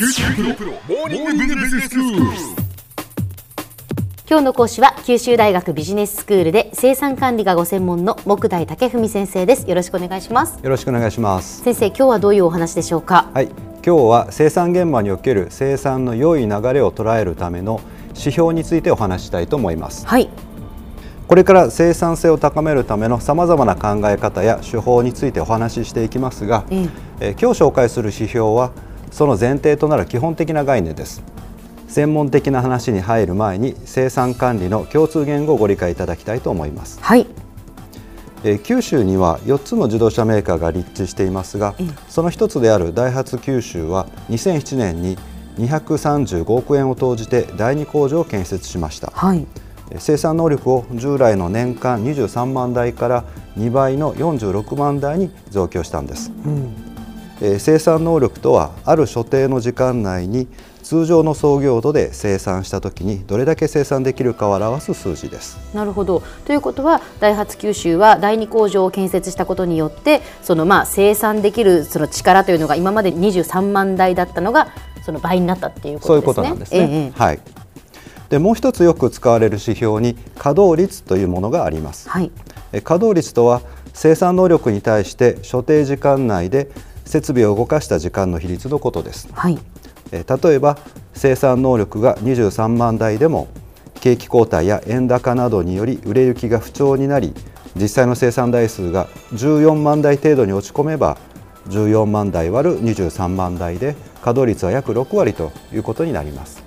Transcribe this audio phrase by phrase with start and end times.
[0.00, 2.24] 九州大学モーニングビジネススクール。
[4.26, 11.62] 今日の講師は九州大学ビジネススクールで生産管理がご専門の木大武文先生ですよろしくお願いしますよろしくお願いします。
[11.64, 13.28] 先生今日はどういうお話でしょうか？
[13.34, 17.82] はい、今日は生産現場における生産の良い流れを捉えるための
[18.16, 20.06] 指標についてお話ししたいと思います。
[20.06, 20.30] はい
[21.28, 26.88] これから生産性を高めるためのさまざまな考え方や手法についてお話ししていきますが、ええ
[27.20, 28.72] えー今日紹介する指標は
[29.10, 31.22] その前提となる基本的な概念です。
[31.88, 37.00] 専門的な話に入る前に生産管理の共通言語をご理解いただきたいと思います。
[37.02, 37.26] はい。
[38.44, 41.88] えー九州には4つの自動車メーカーが立地していますがええ。
[42.08, 45.18] その一つであるダイハツ九州は2007年に
[45.58, 49.10] 235億円を投じて第二工場を建設しました。
[49.12, 49.46] はい。
[49.90, 53.24] えー生産能力を従来の年間23万台から
[53.58, 56.89] 2倍の46万台に増強したんです、うん
[57.40, 60.48] えー生産能力とはある所定の時間内に
[60.82, 74.68] 通常の操業度で生産したときにどれだけ生産できるかを表す数字ですなるほどということはダイハツ九州は第二工場を建設したことによってそのまあ生産できるその力というのが今まで23万台だったのが
[75.04, 76.80] その倍になったっていうそういうこでこととなんですね。
[76.80, 77.40] すねええはい。
[78.28, 82.08] でもう一つよく使われる指標に稼働率というものがあります。
[82.08, 82.30] はい
[82.72, 83.62] え稼働率とは
[83.92, 86.70] 生産能力に対して所定時間内で
[87.10, 89.28] 設備を動かした時間の比率のことです。
[89.32, 89.58] はい
[90.12, 90.78] え例えば
[91.12, 93.48] 生産能力が23万台でも
[94.00, 97.34] 景気後退や円高などにより売れ行きが不調になり
[97.76, 101.18] 実際の生産台数が14万台程度に落ち込めば
[101.68, 106.62] 14万台割る23万台で稼働率は約6割ということになります。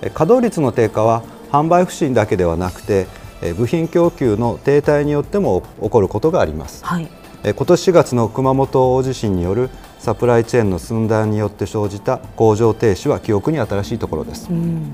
[0.00, 3.06] 稼働率の低下は販売不振だけではなくて
[3.42, 14.48] え部品供給の停滞によっても起こることがありますはいえ今年4月の熊本大地震によるサプライチェーンの寸断によって生じた工場停止は記憶に新しいところです。
[14.50, 14.92] うん。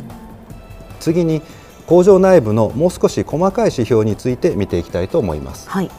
[1.01, 1.43] 次に
[1.87, 5.69] 工場内部のもう少し細かい指標について見ていきたいと思います。
[5.69, 5.91] はい。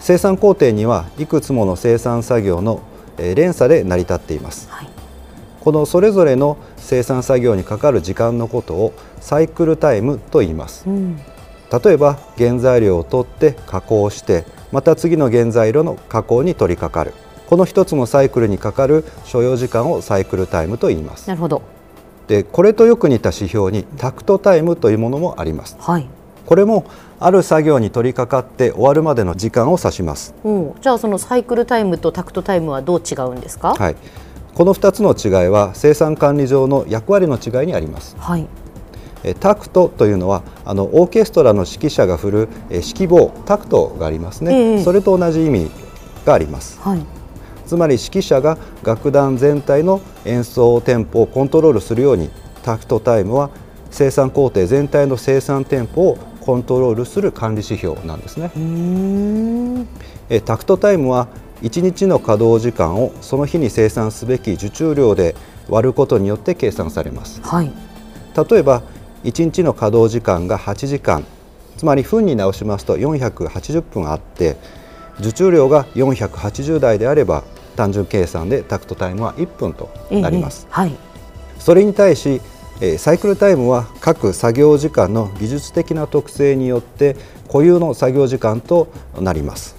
[0.00, 2.80] 生産工程にはいくつもの生産作業の
[3.18, 4.68] え連鎖で成り立っています。
[4.70, 4.88] はい。
[5.60, 10.88] このそれぞれの生産作業にかかる時間のことをサイクルタイムと言います。
[10.88, 11.16] うん。
[11.16, 17.14] 例えば原材料を取って加工してまた次の原材料の加工に取り掛かる。
[17.46, 21.28] この一つのサイクルにかかる所要時間をサイクルタイムと言います。
[21.28, 21.62] なるほど。
[22.26, 25.76] でこれとよく似た指標にタクトタイムというものもあります。
[25.78, 26.08] はい。
[26.46, 26.84] これも
[27.20, 30.34] ある作業に取り掛かって終わるまでの時間を指します。
[30.42, 33.74] おじゃあそのサイクルタイムとタクトタイムはどう違うんですか？
[33.74, 33.96] はい。
[34.54, 38.16] この2つの違いは生産管理上の役割の違いにあります。
[38.18, 38.42] はい。
[38.42, 38.46] え
[39.38, 44.82] タクトというのはあのオーケストラの指揮者が振るえ指揮棒タクトがありますね、ええ。
[44.82, 45.70] それと同じ意味
[46.24, 46.80] があります。
[46.80, 47.04] はい。
[47.66, 52.30] つまり指揮者が楽団全体の演奏テンポをコントロールするように
[52.62, 53.50] タクトタイムは
[53.90, 58.50] 生産工程全体の生産テンポをコントロールする管理指標なんですね。
[60.28, 61.28] えタクトタイムは
[61.62, 65.36] 1日の稼働時間をその日に生産すべき受注量で
[65.68, 67.40] 割ることによって計算されます。
[67.42, 67.72] はい。
[68.50, 68.82] 例えば
[69.24, 71.24] 1日の稼働時間が8時間。
[71.76, 74.56] つまり分に直しますと480分あって
[75.18, 77.44] 受注量が480台であれば
[77.76, 80.96] 単純計算でタクトタイムは1分となります、ええはい。
[81.58, 82.40] それに対し
[82.80, 87.16] えーサイクルタイムは各作業時間の技術的な特性によって
[87.46, 88.88] 固有の作業時間と
[89.20, 89.76] なります、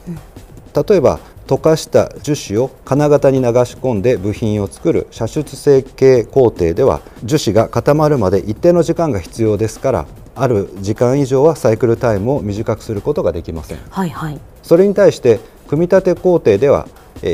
[0.87, 10.05] 例えば溶かした樹脂を金型に流し込んで部品を作る射出成形工程では樹脂が固まるまで一定の時間が必要ですから
[10.35, 13.77] ある時間以上はサイクルタイムを短くすることができません。
[13.89, 16.87] はいはいそれに対して組み立て工程では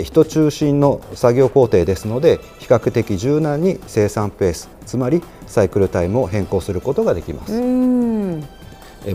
[0.03, 7.53] 人中心の作業工程ですので比較的柔軟に生産ペースつまりサイクルタイムを変更することができます。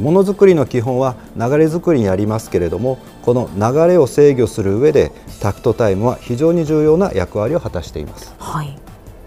[0.01, 8.35] ものづくりの基本は流れ作りにありますけれどもこの流れを制御する上でタクトタイムは非常に重要な役割を果たしています。
[8.39, 8.79] はい。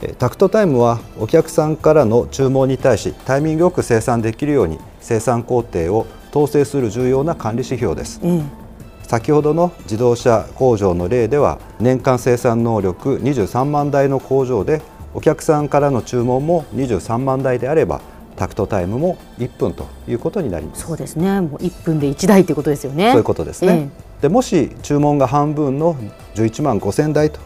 [0.01, 8.19] えータクトタイムはお客さんからの注文に対しタイミングよく生産できるように生産工程を統制する重要な管理指標です。
[8.23, 8.67] ええ。
[9.07, 14.81] 先ほどの自動車工場の例では年間生産能力23万台の工場で
[15.13, 18.01] お客さんからの注文も23万台であれば
[18.37, 20.85] タクトタイムも1分ということになります。
[20.85, 23.89] そうですねもう1分で1台ということですよねそういうことですね。
[24.21, 25.95] でもし注文が半分の
[26.35, 27.39] 11万5千台と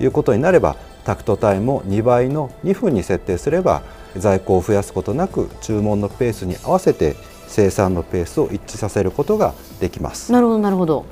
[0.00, 3.82] いうことになればタクトタイムを2倍の2分に設定すれば
[4.16, 7.14] 在庫を増やすことなく注文のペースに合わせて
[7.46, 10.32] 生産のペースを一致させることができます。
[10.32, 11.04] なるほどなるほど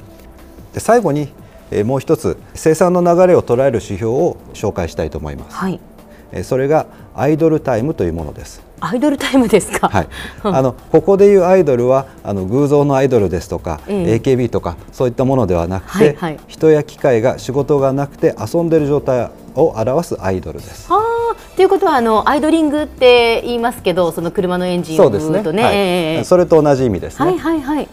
[0.74, 1.28] で最後に
[1.70, 5.95] えーもう一つ生産の流れを捉える指標を紹介したいと思います、はいえー
[6.44, 8.64] それがアイドルタイムというものです。
[8.78, 9.88] アイドルタイムですか？
[9.88, 10.08] はい、
[10.42, 14.14] あのここでいうアイドルはあの偶像のアイドルですとか、ええ。
[14.16, 16.38] AKB とかそういったものではなくて、はいはい。
[16.46, 20.92] 人や機械が仕事がなくて遊んでる状態を表すアイドルです。
[20.92, 25.38] はあということはあのアイドリングって言いますけどその車のエンジンをそうですね。
[25.40, 25.74] はい。
[25.74, 26.24] ええ。
[26.24, 27.30] それと同じ意味ですね。
[27.30, 27.88] はいはいはい。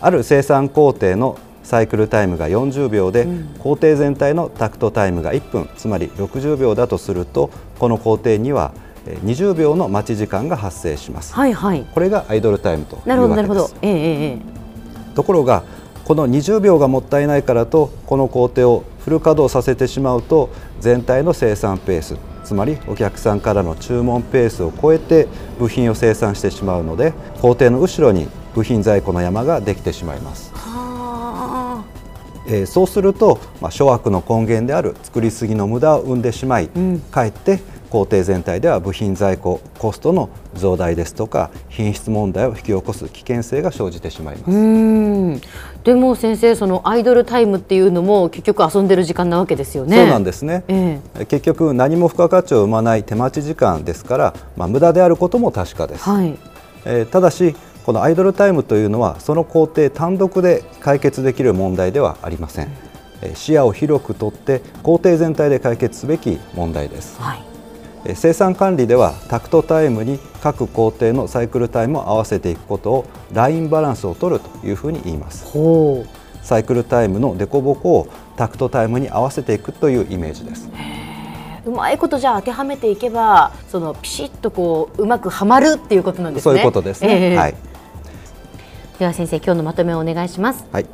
[0.00, 3.26] ある生産工程のサイクルタイムが40秒で、
[3.58, 8.72] 工程全体のタクトタイムが1分つまり60秒だとするとこの工程には
[9.06, 11.34] えー20秒の待ち時間が発生します。
[11.34, 11.84] はいはい。
[11.92, 13.42] これがアイドルタイムというなるほどな。
[13.42, 13.70] るほど。
[13.82, 15.62] えええええところが
[16.04, 20.50] この20秒がもったいないからとこの工程をフル稼働させてしまうと
[20.80, 25.28] 全体の生産ペースつまりお客さんからの注文ペースを超えて
[25.58, 30.83] 部品を生産してしまうので工程の後ろに部品在庫の山ができてしまいます、はあ
[32.46, 37.00] えーそうすると、まあ、諸悪の根源である作りすぎの無駄を生んでしまい、ん。
[37.00, 37.60] かえって
[37.90, 45.40] 工程全体では部品在庫コストの増大ですとか品質問題を引き起こす危険性が生じてしまいます。
[45.84, 49.96] でも先生そのアイドルタイムっていうのも結局遊んでる時間なわけですよね。
[49.96, 56.36] そうなんですね、え結局何も付加価値を生まない手待ち時間ですから、まあ、無駄であることも確かです、はい。
[56.86, 57.54] えーただし
[57.84, 62.68] このアイドルタイムというのはその工程単独で解決できる問題ではありません、
[63.20, 67.20] えー視野を広くとって工程全体で解決すべき問題です。
[67.20, 67.42] はい。
[68.04, 75.46] えー生産管理ではタクトタイムに各工程のサイクルタイムを合わせていくことをラインバランスを取るというふうに言います。
[75.46, 76.44] ほう。
[76.44, 80.68] サイクルタイムの凸凹をタクトタイムに合わせていくというイメージです。
[81.64, 86.52] うまいことじゃあ当てはめていけばそのピシッとこううまくはまるっていうことなんですね。
[86.52, 87.36] そういうことですね、ええ。
[87.36, 87.54] はい
[88.98, 90.66] では先生今日のまとめをお願いします。
[90.70, 90.86] はい、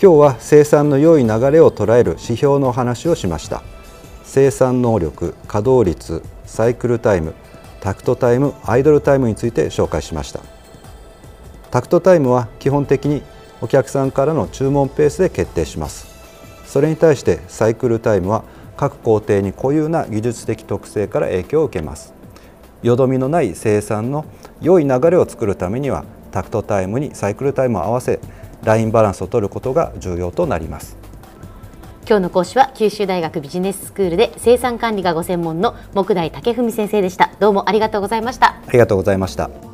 [0.00, 3.62] 今日は生産の良い流れを捉える指標の話をしました。
[4.22, 7.34] 生産能力稼働率サイクルタイム
[7.80, 10.40] タクトタイムアイドルタイムについて紹介しました。
[11.70, 13.22] タクトタイムは基本的に
[13.60, 16.06] お客さんからの注文ペースで決定します。
[16.64, 18.44] それに対してサイクルタイムは
[18.78, 22.14] 各工程に固有な技術的特性から影響を受けます。
[22.82, 24.24] よどみのない生産の
[24.62, 28.18] 良い流れを作るためにはタクトタイムにサイクルタイムを合わせ
[28.64, 30.96] ラインバランスを取ることが重要となります。
[32.06, 37.30] 今日の講師は九州大学ビジネススクールで生産管理がご専門の木大武文先生でした。
[37.38, 38.56] どうもありがとうございました。
[38.66, 39.73] ありがとうございました